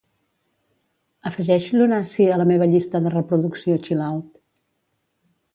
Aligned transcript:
Afegeix 1.31 1.67
lunacy 1.75 2.27
a 2.29 2.39
la 2.43 2.47
meva 2.53 2.69
llista 2.73 3.03
de 3.05 3.15
reproducció 3.17 3.79
chill 3.89 4.03
out 4.11 4.45